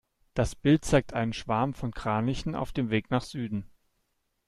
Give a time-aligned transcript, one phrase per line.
[0.33, 3.69] Das Bild zeigt einen Schwarm von Kranichen auf dem Weg nach Süden.